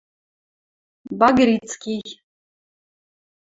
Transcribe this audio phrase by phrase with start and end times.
[1.19, 2.07] Багрицкий